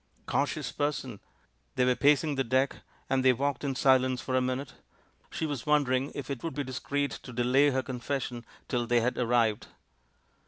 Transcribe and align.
"Cautious 0.25 0.71
person!" 0.71 1.19
They 1.75 1.85
were 1.85 1.95
pacing 1.95 2.33
the 2.33 2.43
deck, 2.43 2.77
and 3.07 3.23
they 3.23 3.33
walked 3.33 3.63
in 3.63 3.75
silence 3.75 4.19
for 4.19 4.33
a 4.35 4.41
minute. 4.41 4.73
She 5.29 5.45
was 5.45 5.67
wondering 5.67 6.11
if 6.15 6.31
it 6.31 6.41
would 6.43 6.55
be 6.55 6.63
discreet 6.63 7.11
to 7.21 7.31
de 7.31 7.43
lay 7.43 7.69
her 7.69 7.83
confession 7.83 8.43
till 8.67 8.87
they 8.87 9.01
had 9.01 9.19
arrived. 9.19 9.67